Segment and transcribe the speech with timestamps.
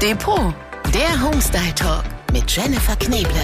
[0.00, 0.54] Depot,
[0.94, 3.34] der Homestyle Talk mit Jennifer Kneble.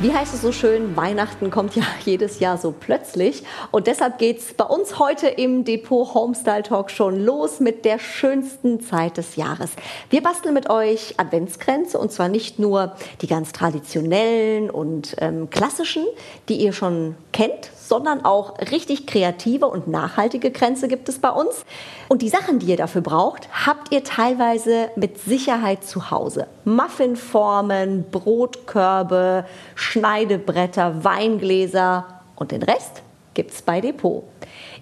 [0.00, 3.44] Wie heißt es so schön, Weihnachten kommt ja jedes Jahr so plötzlich.
[3.70, 8.00] Und deshalb geht es bei uns heute im Depot Homestyle Talk schon los mit der
[8.00, 9.70] schönsten Zeit des Jahres.
[10.10, 16.06] Wir basteln mit euch Adventskränze und zwar nicht nur die ganz traditionellen und ähm, klassischen,
[16.48, 21.64] die ihr schon kennt, sondern auch richtig kreative und nachhaltige Kränze gibt es bei uns.
[22.08, 26.46] Und die Sachen, die ihr dafür braucht, habt ihr teilweise mit Sicherheit zu Hause.
[26.64, 33.02] Muffinformen, Brotkörbe, Schneidebretter, Weingläser und den Rest
[33.34, 34.24] gibt's bei Depot.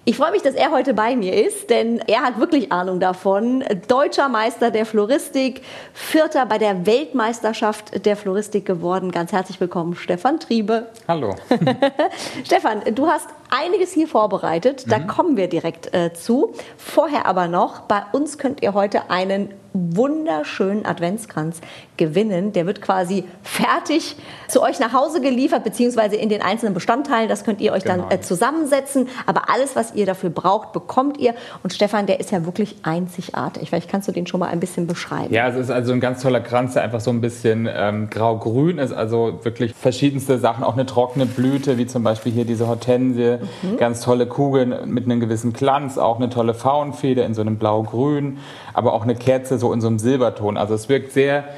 [0.09, 3.61] Ich freue mich, dass er heute bei mir ist, denn er hat wirklich Ahnung davon.
[3.89, 9.11] Deutscher Meister der Floristik, Vierter bei der Weltmeisterschaft der Floristik geworden.
[9.11, 10.87] Ganz herzlich willkommen, Stefan Triebe.
[11.09, 11.35] Hallo.
[12.45, 14.85] Stefan, du hast einiges hier vorbereitet.
[14.89, 15.07] Da mhm.
[15.07, 16.53] kommen wir direkt äh, zu.
[16.77, 19.53] Vorher aber noch, bei uns könnt ihr heute einen
[19.95, 21.61] wunderschönen Adventskranz
[21.97, 22.53] gewinnen.
[22.53, 24.15] Der wird quasi fertig
[24.47, 27.27] zu euch nach Hause geliefert, beziehungsweise in den einzelnen Bestandteilen.
[27.27, 28.07] Das könnt ihr euch genau.
[28.09, 29.07] dann äh, zusammensetzen.
[29.25, 31.33] Aber alles, was ihr dafür braucht, bekommt ihr.
[31.63, 33.69] Und Stefan, der ist ja wirklich einzigartig.
[33.69, 35.33] Vielleicht kannst du den schon mal ein bisschen beschreiben.
[35.33, 38.77] Ja, es ist also ein ganz toller Kranz, der einfach so ein bisschen ähm, grau-grün
[38.77, 38.93] ist.
[38.93, 40.63] Also wirklich verschiedenste Sachen.
[40.63, 43.37] Auch eine trockene Blüte, wie zum Beispiel hier diese Hortensie.
[43.61, 43.77] Mhm.
[43.77, 45.97] Ganz tolle Kugeln mit einem gewissen Glanz.
[45.97, 48.37] Auch eine tolle Faunfeder in so einem blau-grün.
[48.73, 50.57] Aber auch eine Kerze so in so einem Silberton.
[50.57, 51.49] Also es wirkt sehr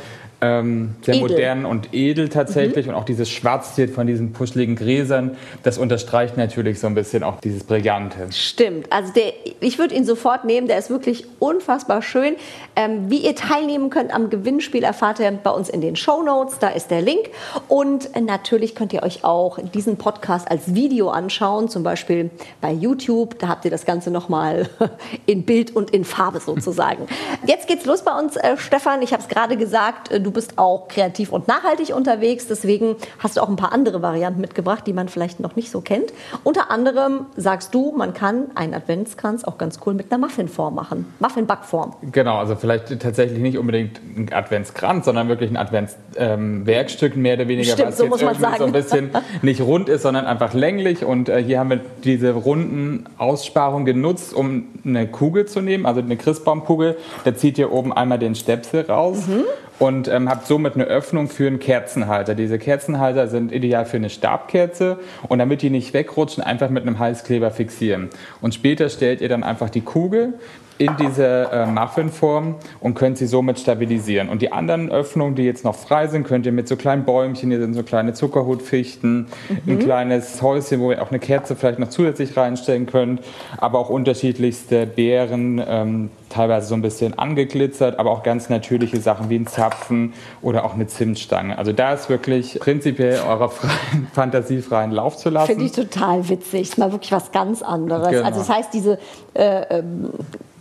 [0.41, 1.29] ähm, sehr edel.
[1.29, 2.85] modern und edel tatsächlich.
[2.85, 2.93] Mhm.
[2.93, 7.39] Und auch dieses Schwarztier von diesen puscheligen Gräsern, das unterstreicht natürlich so ein bisschen auch
[7.41, 8.27] dieses Brillante.
[8.31, 8.91] Stimmt.
[8.91, 10.67] Also der, ich würde ihn sofort nehmen.
[10.67, 12.35] Der ist wirklich unfassbar schön.
[12.75, 16.59] Ähm, wie ihr teilnehmen könnt am Gewinnspiel, erfahrt ihr bei uns in den Show Notes.
[16.59, 17.29] Da ist der Link.
[17.67, 22.29] Und natürlich könnt ihr euch auch diesen Podcast als Video anschauen, zum Beispiel
[22.61, 23.37] bei YouTube.
[23.39, 24.69] Da habt ihr das Ganze nochmal
[25.25, 27.07] in Bild und in Farbe sozusagen.
[27.45, 29.01] Jetzt geht's los bei uns, äh, Stefan.
[29.01, 30.11] Ich habe es gerade gesagt.
[30.19, 32.47] Du du bist auch kreativ und nachhaltig unterwegs.
[32.47, 35.81] Deswegen hast du auch ein paar andere Varianten mitgebracht, die man vielleicht noch nicht so
[35.81, 36.13] kennt.
[36.43, 41.11] Unter anderem sagst du, man kann einen Adventskranz auch ganz cool mit einer Muffinform machen.
[41.19, 41.95] Muffinbackform.
[42.11, 47.47] Genau, also vielleicht tatsächlich nicht unbedingt ein Adventskranz, sondern wirklich ein Adventswerkstück ähm, mehr oder
[47.47, 49.09] weniger, Stimmt, was so jetzt irgendwie so ein bisschen
[49.41, 51.03] nicht rund ist, sondern einfach länglich.
[51.03, 56.01] Und äh, hier haben wir diese runden Aussparungen genutzt, um eine Kugel zu nehmen, also
[56.01, 56.97] eine Christbaumkugel.
[57.23, 59.25] Da zieht ihr oben einmal den Stepsel raus.
[59.25, 59.45] Mhm
[59.79, 62.35] und ähm, habt somit eine Öffnung für einen Kerzenhalter.
[62.35, 66.99] Diese Kerzenhalter sind ideal für eine Stabkerze und damit die nicht wegrutschen, einfach mit einem
[66.99, 68.09] Heißkleber fixieren.
[68.41, 70.33] Und später stellt ihr dann einfach die Kugel
[70.79, 74.29] in diese äh, Muffinform und könnt sie somit stabilisieren.
[74.29, 77.51] Und die anderen Öffnungen, die jetzt noch frei sind, könnt ihr mit so kleinen Bäumchen,
[77.51, 79.73] hier sind so kleine Zuckerhutfichten, mhm.
[79.73, 83.21] ein kleines Häuschen, wo ihr auch eine Kerze vielleicht noch zusätzlich reinstellen könnt,
[83.57, 89.29] aber auch unterschiedlichste Beeren, ähm, teilweise so ein bisschen angeglitzert, aber auch ganz natürliche Sachen
[89.29, 91.57] wie ein Zapfen oder auch eine Zimtstange.
[91.57, 95.47] Also da ist wirklich prinzipiell eurer freien, fantasiefreien Lauf zu lassen.
[95.47, 96.61] Finde ich total witzig.
[96.61, 98.09] Ist mal wirklich was ganz anderes.
[98.09, 98.23] Genau.
[98.23, 98.97] Also das heißt, diese
[99.33, 100.11] äh, ähm,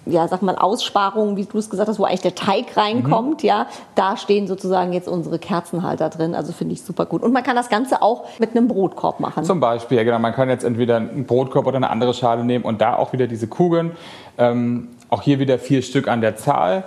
[0.08, 3.48] ja, sag mal, Aussparungen, wie du es gesagt hast, wo eigentlich der Teig reinkommt, mhm.
[3.48, 6.34] ja, da stehen sozusagen jetzt unsere Kerzenhalter drin.
[6.34, 7.22] Also finde ich super gut.
[7.22, 9.44] Und man kann das Ganze auch mit einem Brotkorb machen.
[9.44, 10.18] Zum Beispiel, ja, genau.
[10.18, 13.26] Man kann jetzt entweder einen Brotkorb oder eine andere Schale nehmen und da auch wieder
[13.26, 13.92] diese Kugeln.
[14.36, 16.84] Ähm, auch hier wieder vier Stück an der Zahl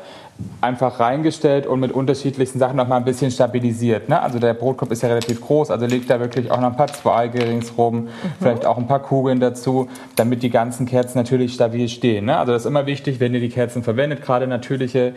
[0.62, 4.10] einfach reingestellt und mit unterschiedlichsten Sachen noch mal ein bisschen stabilisiert.
[4.10, 4.22] Ne?
[4.22, 6.88] Also der Brotkorb ist ja relativ groß, also legt da wirklich auch noch ein paar
[6.88, 8.10] Zweige ringsrum, mhm.
[8.40, 12.26] vielleicht auch ein paar Kugeln dazu, damit die ganzen Kerzen natürlich stabil stehen.
[12.26, 12.38] Ne?
[12.38, 15.14] Also das ist immer wichtig, wenn ihr die Kerzen verwendet, gerade natürliche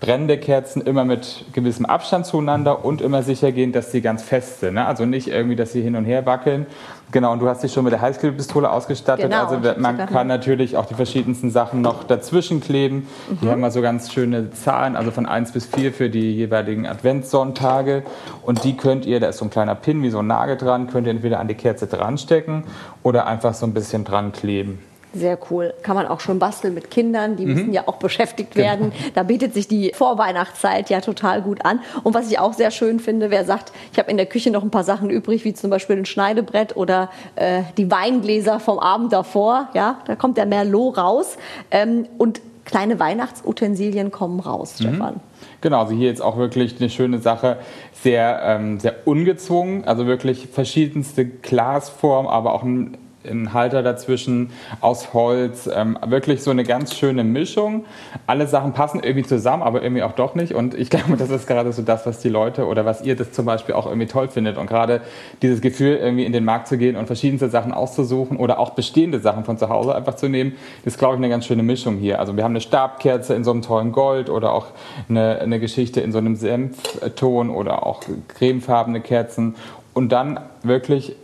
[0.00, 4.60] brennende Kerzen immer mit gewissem Abstand zueinander und immer sicher gehen, dass sie ganz fest
[4.60, 4.74] sind.
[4.74, 4.86] Ne?
[4.86, 6.66] Also nicht irgendwie, dass sie hin und her wackeln.
[7.10, 9.24] Genau, und du hast dich schon mit der Heißklebepistole ausgestattet.
[9.24, 13.08] Genau, also man kann natürlich auch die verschiedensten Sachen noch dazwischen kleben.
[13.28, 13.38] Mhm.
[13.40, 16.86] Hier haben wir so ganz schöne Zahlen, also von 1 bis 4 für die jeweiligen
[16.86, 18.02] Adventssonntage.
[18.42, 20.88] Und die könnt ihr, da ist so ein kleiner Pin wie so ein Nagel dran,
[20.88, 22.64] könnt ihr entweder an die Kerze dran stecken
[23.02, 24.78] oder einfach so ein bisschen dran kleben.
[25.14, 25.72] Sehr cool.
[25.82, 27.54] Kann man auch schon basteln mit Kindern, die mhm.
[27.54, 28.66] müssen ja auch beschäftigt genau.
[28.66, 28.92] werden.
[29.14, 31.80] Da bietet sich die Vorweihnachtszeit ja total gut an.
[32.02, 34.62] Und was ich auch sehr schön finde, wer sagt, ich habe in der Küche noch
[34.62, 39.12] ein paar Sachen übrig, wie zum Beispiel ein Schneidebrett oder äh, die Weingläser vom Abend
[39.12, 41.36] davor, ja, da kommt der Merlot raus.
[41.70, 44.84] Ähm, und kleine Weihnachtsutensilien kommen raus, mhm.
[44.84, 45.20] Stefan.
[45.60, 47.56] Genau, also hier jetzt auch wirklich eine schöne Sache,
[47.92, 54.50] sehr, ähm, sehr ungezwungen, also wirklich verschiedenste Glasformen, aber auch ein ein Halter dazwischen
[54.80, 55.68] aus Holz.
[55.72, 57.84] Ähm, wirklich so eine ganz schöne Mischung.
[58.26, 60.54] Alle Sachen passen irgendwie zusammen, aber irgendwie auch doch nicht.
[60.54, 63.32] Und ich glaube, das ist gerade so das, was die Leute oder was ihr das
[63.32, 64.56] zum Beispiel auch irgendwie toll findet.
[64.56, 65.00] Und gerade
[65.42, 69.20] dieses Gefühl, irgendwie in den Markt zu gehen und verschiedenste Sachen auszusuchen oder auch bestehende
[69.20, 70.52] Sachen von zu Hause einfach zu nehmen,
[70.84, 72.20] ist, glaube ich, eine ganz schöne Mischung hier.
[72.20, 74.66] Also wir haben eine Stabkerze in so einem tollen Gold oder auch
[75.08, 79.56] eine, eine Geschichte in so einem Senfton oder auch cremefarbene Kerzen.
[79.94, 81.16] Und dann wirklich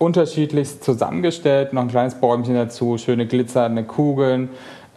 [0.00, 4.48] unterschiedlichst zusammengestellt, noch ein kleines Bäumchen dazu, schöne glitzernde Kugeln.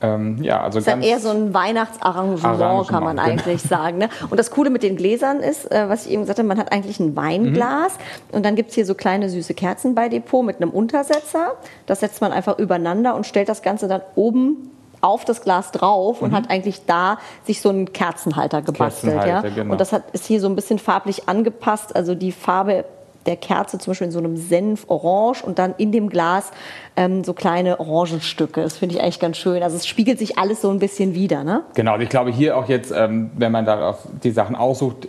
[0.02, 3.28] Ähm, ja, also das ist ganz eher so ein Weihnachtsarrangement, Arrangement, kann man genau.
[3.28, 3.98] eigentlich sagen.
[3.98, 4.10] Ne?
[4.30, 6.72] Und das Coole mit den Gläsern ist, äh, was ich eben gesagt habe, man hat
[6.72, 8.38] eigentlich ein Weinglas mhm.
[8.38, 11.54] und dann gibt es hier so kleine süße Kerzen bei Depot mit einem Untersetzer.
[11.86, 14.72] Das setzt man einfach übereinander und stellt das Ganze dann oben
[15.02, 16.36] auf das Glas drauf und mhm.
[16.36, 19.14] hat eigentlich da sich so einen Kerzenhalter gebastelt.
[19.14, 19.56] Kerzenhalter, ja?
[19.56, 19.74] Genau.
[19.74, 21.94] Und das hat, ist hier so ein bisschen farblich angepasst.
[21.94, 22.86] Also die Farbe
[23.26, 26.52] der Kerze zum Beispiel in so einem Senf-Orange und dann in dem Glas
[26.96, 28.62] ähm, so kleine Orangenstücke.
[28.62, 29.64] Das finde ich eigentlich ganz schön.
[29.64, 31.44] Also es spiegelt sich alles so ein bisschen wieder.
[31.44, 31.64] Ne?
[31.76, 35.08] Genau, ich glaube hier auch jetzt, ähm, wenn man darauf die Sachen aussucht,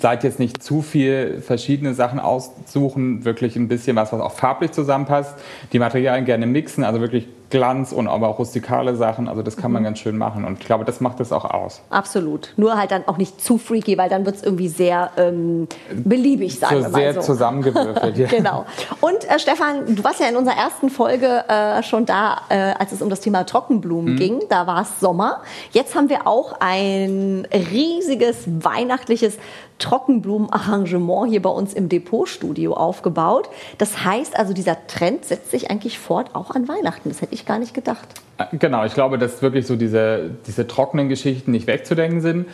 [0.00, 4.72] seid jetzt nicht zu viel verschiedene Sachen aussuchen, wirklich ein bisschen was, was auch farblich
[4.72, 5.34] zusammenpasst.
[5.72, 9.28] Die Materialien gerne mixen, also wirklich Glanz und aber auch rustikale Sachen.
[9.28, 9.86] Also das kann man mhm.
[9.86, 11.80] ganz schön machen und ich glaube, das macht es auch aus.
[11.90, 12.52] Absolut.
[12.56, 16.58] Nur halt dann auch nicht zu freaky, weil dann wird es irgendwie sehr ähm, beliebig,
[16.58, 17.20] sagen so wir mal sehr so.
[17.20, 18.18] zusammengewürfelt.
[18.18, 18.26] ja.
[18.26, 18.66] Genau.
[19.00, 22.92] Und äh, Stefan, du warst ja in unserer ersten Folge äh, schon da, äh, als
[22.92, 24.18] es um das Thema Trockenblumen mhm.
[24.18, 24.42] ging.
[24.48, 25.42] Da war es Sommer.
[25.70, 29.38] Jetzt haben wir auch ein riesiges weihnachtliches
[29.78, 33.48] Trockenblumenarrangement hier bei uns im Depotstudio aufgebaut.
[33.78, 37.10] Das heißt also, dieser Trend setzt sich eigentlich fort auch an Weihnachten.
[37.10, 38.06] Das hätte ich gar nicht gedacht.
[38.38, 42.46] Äh, genau, ich glaube, dass wirklich so diese, diese trockenen Geschichten nicht wegzudenken sind.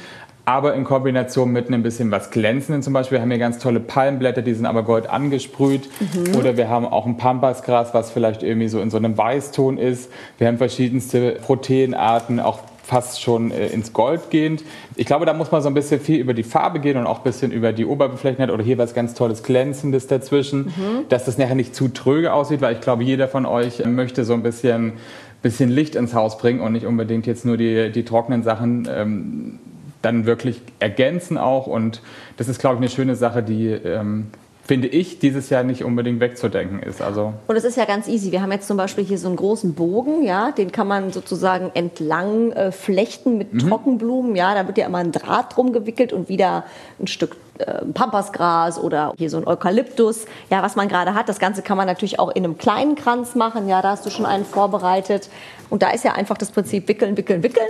[0.45, 3.19] Aber in Kombination mit ein bisschen was Glänzenden zum Beispiel.
[3.19, 5.89] Wir haben hier ganz tolle Palmblätter, die sind aber gold angesprüht.
[6.01, 6.35] Mhm.
[6.35, 10.11] Oder wir haben auch ein Pampasgras, was vielleicht irgendwie so in so einem Weißton ist.
[10.39, 12.59] Wir haben verschiedenste Proteinarten, auch
[12.93, 14.65] fast schon äh, ins Gold gehend.
[14.97, 17.21] Ich glaube, da muss man so ein bisschen viel über die Farbe gehen und auch
[17.21, 21.09] ein bisschen über die Oberbeflächenheit oder hier was ganz tolles Glänzendes dazwischen, mhm.
[21.09, 24.35] dass das nachher nicht zu tröge aussieht, weil ich glaube, jeder von euch möchte so
[24.35, 24.93] ein bisschen,
[25.41, 29.59] bisschen Licht ins Haus bringen und nicht unbedingt jetzt nur die, die trockenen Sachen ähm,
[30.03, 31.67] dann wirklich ergänzen auch.
[31.67, 32.03] Und
[32.37, 34.27] das ist, glaube ich, eine schöne Sache, die ähm,
[34.65, 37.03] finde ich, dieses Jahr nicht unbedingt wegzudenken ist.
[37.03, 38.33] Also und es ist ja ganz easy.
[38.33, 41.71] Wir haben jetzt zum Beispiel hier so einen großen Bogen, ja, den kann man sozusagen
[41.75, 43.59] entlang äh, flechten mit mhm.
[43.59, 44.37] Trockenblumen.
[44.37, 46.65] Ja, da wird ja immer ein Draht drum gewickelt und wieder
[47.01, 51.29] ein Stück äh, Pampasgras oder hier so ein Eukalyptus, ja, was man gerade hat.
[51.29, 53.69] Das Ganze kann man natürlich auch in einem kleinen Kranz machen.
[53.69, 55.29] Ja, da hast du schon einen vorbereitet.
[55.73, 57.67] Und da ist ja einfach das Prinzip wickeln, wickeln, wickeln.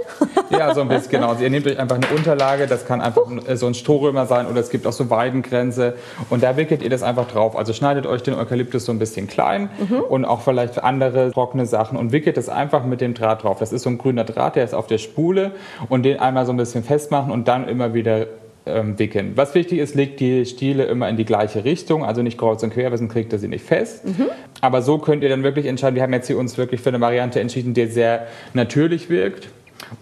[0.51, 1.29] Ja, so ein bisschen, genau.
[1.29, 3.23] Also ihr nehmt euch einfach eine Unterlage, das kann einfach
[3.55, 5.95] so ein Strohrömer sein oder es gibt auch so Weidengrenze
[6.29, 7.57] und da wickelt ihr das einfach drauf.
[7.57, 10.01] Also schneidet euch den Eukalyptus so ein bisschen klein mhm.
[10.01, 13.61] und auch vielleicht andere trockene Sachen und wickelt es einfach mit dem Draht drauf.
[13.61, 15.53] Das ist so ein grüner Draht, der ist auf der Spule
[15.89, 18.27] und den einmal so ein bisschen festmachen und dann immer wieder
[18.67, 19.33] ähm, wickeln.
[19.35, 22.73] Was wichtig ist, legt die Stiele immer in die gleiche Richtung, also nicht kreuz und
[22.73, 24.05] quer, weil sonst kriegt ihr sie nicht fest.
[24.05, 24.27] Mhm.
[24.61, 25.97] Aber so könnt ihr dann wirklich entscheiden.
[25.97, 29.49] Wir haben jetzt hier uns wirklich für eine Variante entschieden, die sehr natürlich wirkt.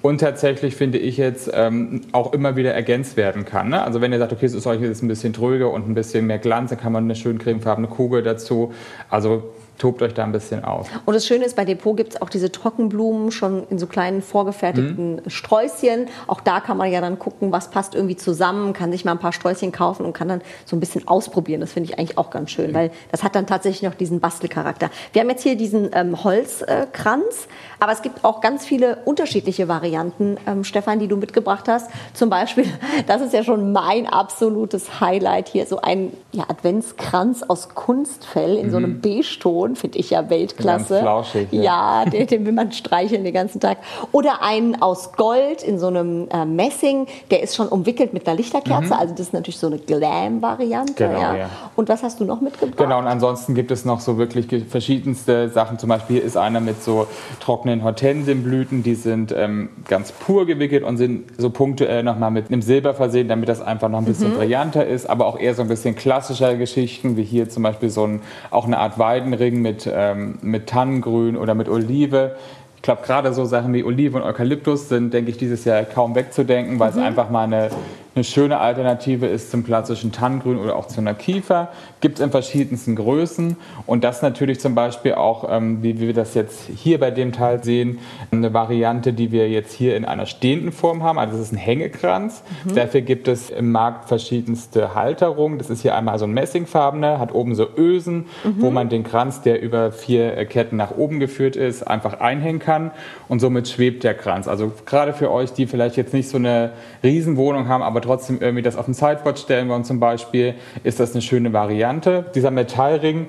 [0.03, 3.71] Und tatsächlich finde ich jetzt ähm, auch immer wieder ergänzt werden kann.
[3.71, 3.83] Ne?
[3.83, 6.27] Also wenn ihr sagt, okay, es ist euch jetzt ein bisschen tröge und ein bisschen
[6.27, 8.73] mehr Glanz, dann kann man eine schön cremefarbene Kugel dazu.
[9.09, 10.87] Also tobt euch da ein bisschen aus.
[11.07, 14.23] Und das Schöne ist, bei Depot gibt es auch diese Trockenblumen schon in so kleinen
[14.23, 15.31] vorgefertigten mhm.
[15.31, 16.07] Sträußchen.
[16.27, 19.19] Auch da kann man ja dann gucken, was passt irgendwie zusammen, kann sich mal ein
[19.19, 21.61] paar Sträußchen kaufen und kann dann so ein bisschen ausprobieren.
[21.61, 22.75] Das finde ich eigentlich auch ganz schön, mhm.
[22.75, 24.91] weil das hat dann tatsächlich noch diesen Bastelcharakter.
[25.13, 27.49] Wir haben jetzt hier diesen ähm, Holzkranz,
[27.81, 31.91] aber es gibt auch ganz viele unterschiedliche Varianten, ähm, Stefan, die du mitgebracht hast.
[32.13, 32.67] Zum Beispiel,
[33.07, 38.67] das ist ja schon mein absolutes Highlight hier, so ein ja, Adventskranz aus Kunstfell in
[38.67, 38.71] mhm.
[38.71, 39.01] so einem mhm.
[39.01, 41.03] Beige-Ton Ton, finde ich ja Weltklasse.
[41.03, 43.79] Ganz ja, ja den, den, will man streicheln den ganzen Tag.
[44.13, 48.37] Oder einen aus Gold in so einem äh, Messing, der ist schon umwickelt mit einer
[48.37, 48.87] Lichterkerze.
[48.87, 48.93] Mhm.
[48.93, 50.95] Also das ist natürlich so eine Glam-Variante.
[50.95, 51.37] Genau, ja.
[51.37, 51.51] ja.
[51.77, 52.77] Und was hast du noch mitgebracht?
[52.77, 55.79] Genau, und ansonsten gibt es noch so wirklich verschiedenste Sachen.
[55.79, 57.07] Zum Beispiel hier ist einer mit so
[57.41, 62.63] trockenen Hortensienblüten, die sind ähm, ganz pur gewickelt und sind so punktuell nochmal mit einem
[62.63, 64.39] Silber versehen, damit das einfach noch ein bisschen mhm.
[64.39, 68.05] brillanter ist, aber auch eher so ein bisschen klassischer Geschichten, wie hier zum Beispiel so
[68.07, 72.37] ein, auch eine Art Weidenring mit, ähm, mit Tannengrün oder mit Olive.
[72.77, 76.15] Ich glaube, gerade so Sachen wie Olive und Eukalyptus sind, denke ich, dieses Jahr kaum
[76.15, 76.99] wegzudenken, weil mhm.
[76.99, 77.71] es einfach mal eine
[78.15, 81.69] eine schöne Alternative ist zum klassischen Tannengrün oder auch zu einer Kiefer.
[82.01, 83.57] Gibt es in verschiedensten Größen.
[83.87, 87.63] Und das natürlich zum Beispiel auch, ähm, wie wir das jetzt hier bei dem Teil
[87.63, 88.01] sehen,
[88.33, 91.19] eine Variante, die wir jetzt hier in einer stehenden Form haben.
[91.19, 92.43] Also das ist ein Hängekranz.
[92.65, 92.75] Mhm.
[92.75, 95.59] Dafür gibt es im Markt verschiedenste Halterungen.
[95.59, 98.55] Das ist hier einmal so ein Messingfarbener, hat oben so Ösen, mhm.
[98.59, 102.91] wo man den Kranz, der über vier Ketten nach oben geführt ist, einfach einhängen kann.
[103.29, 104.49] Und somit schwebt der Kranz.
[104.49, 106.73] Also gerade für euch, die vielleicht jetzt nicht so eine
[107.05, 110.55] Riesenwohnung haben, aber trotzdem irgendwie das auf dem Sideboard stellen wollen zum Beispiel,
[110.85, 112.27] ist das eine schöne Variante.
[112.35, 113.27] Dieser Metallring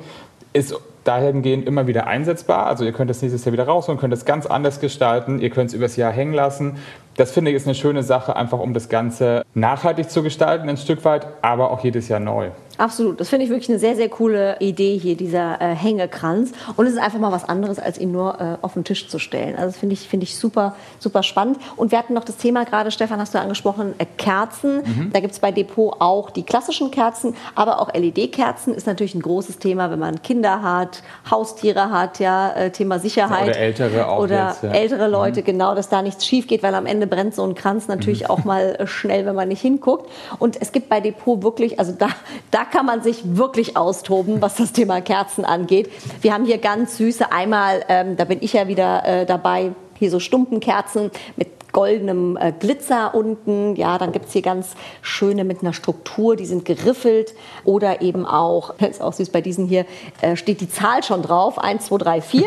[0.53, 2.67] ist dahingehend immer wieder einsetzbar.
[2.67, 5.69] Also ihr könnt das nächstes Jahr wieder rausholen, könnt es ganz anders gestalten, ihr könnt
[5.69, 6.77] es übers Jahr hängen lassen.
[7.17, 10.77] Das finde ich ist eine schöne Sache, einfach um das Ganze nachhaltig zu gestalten, ein
[10.77, 12.51] Stück weit, aber auch jedes Jahr neu.
[12.81, 13.19] Absolut.
[13.19, 16.51] Das finde ich wirklich eine sehr, sehr coole Idee hier, dieser äh, Hängekranz.
[16.77, 19.19] Und es ist einfach mal was anderes, als ihn nur äh, auf den Tisch zu
[19.19, 19.55] stellen.
[19.55, 21.57] Also das finde ich, finde ich super, super spannend.
[21.75, 24.77] Und wir hatten noch das Thema gerade, Stefan, hast du angesprochen, äh, Kerzen.
[24.77, 25.09] Mhm.
[25.13, 29.21] Da gibt es bei Depot auch die klassischen Kerzen, aber auch LED-Kerzen ist natürlich ein
[29.21, 33.49] großes Thema, wenn man Kinder hat, Haustiere hat, ja, äh, Thema Sicherheit.
[33.49, 34.23] Oder ältere auch.
[34.23, 34.71] Oder jetzt, ja.
[34.71, 35.45] ältere Leute, mhm.
[35.45, 38.29] genau, dass da nichts schief geht, weil am Ende brennt so ein Kranz natürlich mhm.
[38.29, 40.09] auch mal äh, schnell, wenn man nicht hinguckt.
[40.39, 42.09] Und es gibt bei Depot wirklich, also da,
[42.51, 45.89] da kann man sich wirklich austoben, was das Thema Kerzen angeht.
[46.21, 50.09] Wir haben hier ganz süße, einmal, ähm, da bin ich ja wieder äh, dabei, hier
[50.09, 53.75] so Stumpenkerzen mit goldenem äh, Glitzer unten.
[53.75, 57.33] Ja, dann gibt es hier ganz schöne mit einer Struktur, die sind geriffelt.
[57.63, 59.85] Oder eben auch, das ist auch süß, bei diesen hier
[60.21, 62.43] äh, steht die Zahl schon drauf, 1, 2, 3, 4.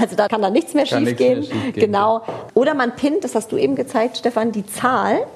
[0.00, 1.42] Also da kann da nichts mehr schief gehen.
[1.42, 1.72] Schief gehen.
[1.74, 2.22] Genau.
[2.54, 5.26] Oder man pinnt, das hast du eben gezeigt, Stefan, die Zahl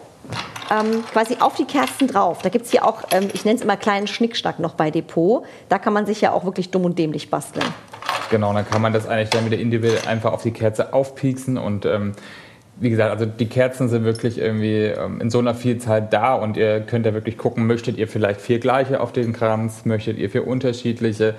[0.71, 2.43] ähm, quasi auf die Kerzen drauf.
[2.43, 5.45] Da gibt es hier auch, ähm, ich nenne es immer kleinen Schnickschnack noch bei Depot.
[5.69, 7.67] Da kann man sich ja auch wirklich dumm und dämlich basteln.
[8.31, 11.87] Genau, dann kann man das eigentlich dann wieder individuell einfach auf die Kerze aufpieksen und
[11.87, 12.13] ähm,
[12.79, 16.57] wie gesagt, also die Kerzen sind wirklich irgendwie ähm, in so einer Vielzahl da und
[16.57, 20.29] ihr könnt ja wirklich gucken, möchtet ihr vielleicht vier gleiche auf den Kranz, möchtet ihr
[20.29, 21.35] vier unterschiedliche.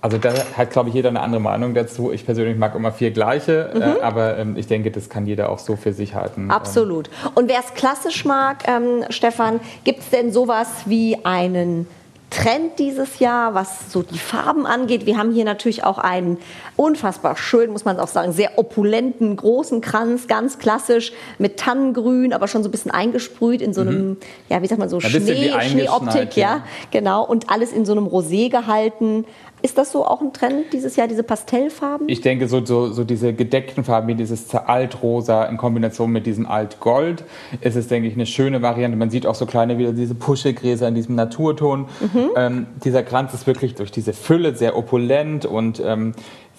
[0.00, 2.12] Also da hat, glaube ich, jeder eine andere Meinung dazu.
[2.12, 3.82] Ich persönlich mag immer vier gleiche, äh, mhm.
[3.82, 6.50] äh, aber ähm, ich denke, das kann jeder auch so für sich halten.
[6.50, 7.10] Absolut.
[7.34, 11.88] Und wer es klassisch mag, ähm, Stefan, gibt es denn sowas wie einen
[12.36, 15.06] Trend dieses Jahr, was so die Farben angeht.
[15.06, 16.36] Wir haben hier natürlich auch einen
[16.76, 22.46] unfassbar schön, muss man auch sagen, sehr opulenten, großen Kranz, ganz klassisch mit Tannengrün, aber
[22.46, 24.16] schon so ein bisschen eingesprüht in so einem, mhm.
[24.50, 26.56] ja, wie sagt man so, Schnee, Schneeoptik, ja.
[26.56, 27.24] ja, genau.
[27.24, 29.24] Und alles in so einem Rosé gehalten.
[29.62, 32.08] Ist das so auch ein Trend dieses Jahr, diese Pastellfarben?
[32.08, 36.46] Ich denke, so, so, so diese gedeckten Farben wie dieses Altrosa in Kombination mit diesem
[36.46, 37.24] Altgold
[37.62, 38.96] ist es, denke ich, eine schöne Variante.
[38.96, 41.86] Man sieht auch so kleine wieder diese Puschelgräser in diesem Naturton.
[42.00, 42.30] Mhm.
[42.36, 46.12] Ähm, dieser Kranz ist wirklich durch diese Fülle sehr opulent und ähm,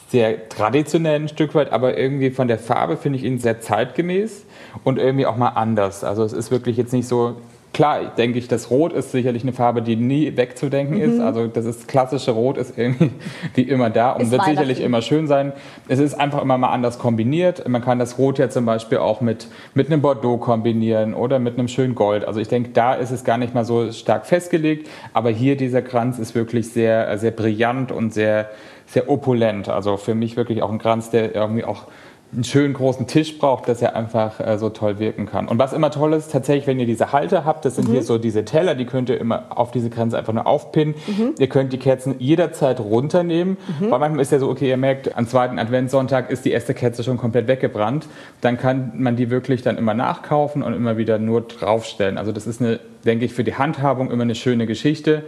[0.09, 4.45] sehr traditionell ein Stück weit, aber irgendwie von der Farbe finde ich ihn sehr zeitgemäß
[4.83, 6.03] und irgendwie auch mal anders.
[6.03, 7.35] Also es ist wirklich jetzt nicht so
[7.77, 11.03] Klar, denke ich, das Rot ist sicherlich eine Farbe, die nie wegzudenken mhm.
[11.03, 11.19] ist.
[11.19, 13.11] Also das ist klassische Rot ist irgendwie
[13.53, 15.53] wie immer da und ist wird sicherlich immer schön sein.
[15.87, 17.69] Es ist einfach immer mal anders kombiniert.
[17.69, 21.59] Man kann das Rot ja zum Beispiel auch mit, mit einem Bordeaux kombinieren oder mit
[21.59, 22.25] einem schönen Gold.
[22.25, 24.89] Also ich denke, da ist es gar nicht mal so stark festgelegt.
[25.13, 28.49] Aber hier dieser Kranz ist wirklich sehr, sehr brillant und sehr,
[28.87, 29.69] sehr opulent.
[29.69, 31.85] Also für mich wirklich auch ein Kranz, der irgendwie auch
[32.33, 35.47] einen schönen großen Tisch braucht, dass er einfach äh, so toll wirken kann.
[35.47, 37.93] Und was immer toll ist, tatsächlich, wenn ihr diese Halter habt, das sind mhm.
[37.93, 40.95] hier so diese Teller, die könnt ihr immer auf diese Grenze einfach nur aufpinnen.
[41.07, 41.35] Mhm.
[41.39, 43.91] Ihr könnt die Kerzen jederzeit runternehmen, mhm.
[43.91, 47.03] weil manchmal ist ja so, okay, ihr merkt, am zweiten Adventssonntag ist die erste Kerze
[47.03, 48.07] schon komplett weggebrannt.
[48.41, 52.17] Dann kann man die wirklich dann immer nachkaufen und immer wieder nur draufstellen.
[52.17, 55.23] Also das ist eine, denke ich, für die Handhabung immer eine schöne Geschichte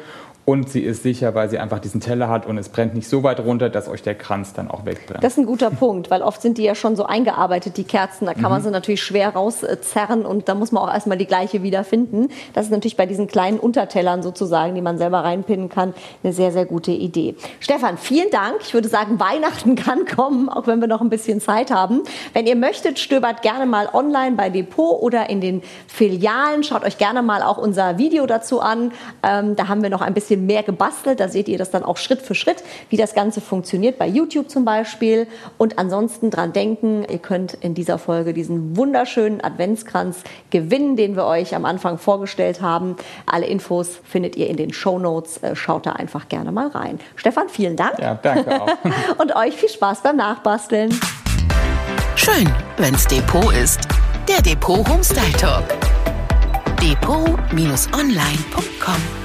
[0.49, 3.21] und sie ist sicher, weil sie einfach diesen Teller hat und es brennt nicht so
[3.21, 5.23] weit runter, dass euch der Kranz dann auch wegbrennt.
[5.23, 8.25] Das ist ein guter Punkt, weil oft sind die ja schon so eingearbeitet, die Kerzen.
[8.25, 8.49] Da kann mhm.
[8.49, 12.29] man sie natürlich schwer rauszerren und da muss man auch erstmal die gleiche wiederfinden.
[12.55, 16.51] Das ist natürlich bei diesen kleinen Untertellern sozusagen, die man selber reinpinnen kann, eine sehr,
[16.51, 17.35] sehr gute Idee.
[17.59, 18.55] Stefan, vielen Dank.
[18.61, 22.01] Ich würde sagen, Weihnachten kann kommen, auch wenn wir noch ein bisschen Zeit haben.
[22.33, 26.63] Wenn ihr möchtet, stöbert gerne mal online bei Depot oder in den Filialen.
[26.63, 28.91] Schaut euch gerne mal auch unser Video dazu an.
[29.21, 31.19] Ähm, da haben wir noch ein bisschen bisschen mehr gebastelt.
[31.19, 34.49] Da seht ihr das dann auch Schritt für Schritt, wie das Ganze funktioniert, bei YouTube
[34.49, 35.27] zum Beispiel.
[35.57, 41.25] Und ansonsten dran denken, ihr könnt in dieser Folge diesen wunderschönen Adventskranz gewinnen, den wir
[41.25, 42.95] euch am Anfang vorgestellt haben.
[43.25, 45.37] Alle Infos findet ihr in den Show Notes.
[45.37, 46.99] Äh, schaut da einfach gerne mal rein.
[47.15, 47.99] Stefan, vielen Dank.
[47.99, 48.69] Ja, danke auch.
[49.17, 50.97] Und euch viel Spaß beim Nachbasteln.
[52.15, 53.81] Schön, wenn's Depot ist.
[54.27, 55.63] Der Depot Homestyle Talk.
[56.81, 59.18] Depot-online.com